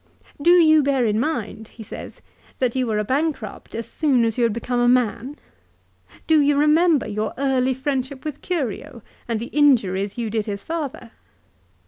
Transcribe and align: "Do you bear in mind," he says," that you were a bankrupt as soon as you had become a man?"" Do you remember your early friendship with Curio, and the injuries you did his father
"Do 0.41 0.49
you 0.53 0.81
bear 0.81 1.05
in 1.05 1.19
mind," 1.19 1.67
he 1.67 1.83
says," 1.83 2.21
that 2.57 2.75
you 2.75 2.87
were 2.87 2.97
a 2.97 3.03
bankrupt 3.03 3.75
as 3.75 3.87
soon 3.87 4.25
as 4.25 4.35
you 4.35 4.43
had 4.45 4.51
become 4.51 4.79
a 4.79 4.87
man?"" 4.87 5.37
Do 6.25 6.41
you 6.41 6.57
remember 6.57 7.07
your 7.07 7.35
early 7.37 7.75
friendship 7.75 8.25
with 8.25 8.41
Curio, 8.41 9.03
and 9.27 9.39
the 9.39 9.51
injuries 9.53 10.17
you 10.17 10.31
did 10.31 10.47
his 10.47 10.63
father 10.63 11.11